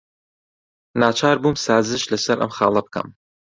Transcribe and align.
ناچار 1.01 1.35
بووم 1.43 1.55
سازش 1.65 2.03
لەسەر 2.11 2.37
ئەم 2.41 2.51
خاڵە 2.57 2.81
بکەم. 2.87 3.07